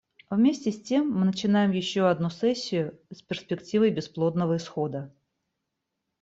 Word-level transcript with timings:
Вместе 0.31 0.71
с 0.71 0.81
тем 0.81 1.11
мы 1.15 1.25
начинаем 1.27 1.69
еще 1.69 2.09
одну 2.09 2.31
сессию 2.31 2.97
с 3.11 3.21
перспективой 3.21 3.91
бесплодного 3.91 4.57
исхода. 4.57 5.13